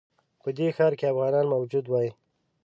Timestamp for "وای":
1.87-2.09